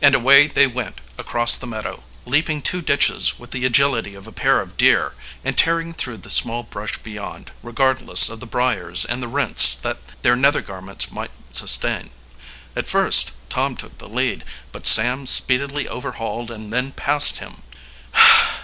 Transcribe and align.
And 0.00 0.14
away 0.14 0.46
they 0.46 0.68
went 0.68 1.00
across 1.18 1.56
the 1.56 1.66
meadow, 1.66 2.04
leaping 2.24 2.62
two 2.62 2.80
ditches 2.80 3.36
with 3.40 3.50
the 3.50 3.66
agility 3.66 4.14
of 4.14 4.28
a 4.28 4.32
pair 4.32 4.60
of 4.60 4.76
deer, 4.76 5.14
and 5.44 5.58
tearing 5.58 5.92
through 5.92 6.18
the 6.18 6.30
small 6.30 6.62
brush 6.62 6.98
beyond 6.98 7.50
regardless 7.60 8.28
of 8.28 8.38
the 8.38 8.46
briers 8.46 9.04
and 9.04 9.20
the 9.20 9.26
rents 9.26 9.74
their 10.22 10.36
nether 10.36 10.62
garments 10.62 11.10
might 11.10 11.32
sustain. 11.50 12.10
At 12.76 12.86
first 12.86 13.32
Tom 13.48 13.76
took 13.76 13.98
the 13.98 14.08
lead, 14.08 14.44
but 14.70 14.86
Sam 14.86 15.26
speedily 15.26 15.88
overhauled 15.88 16.52
and 16.52 16.72
then 16.72 16.92
passed 16.92 17.38
him. 17.40 17.64